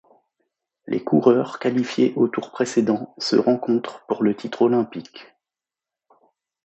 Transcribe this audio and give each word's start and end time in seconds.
Les 0.87 1.03
coureurs 1.03 1.59
qualifiés 1.59 2.13
au 2.15 2.27
tour 2.27 2.49
précédent 2.49 3.13
se 3.19 3.35
rencontrent 3.35 4.03
pour 4.07 4.23
le 4.23 4.35
titre 4.35 4.63
olympique. 4.63 5.27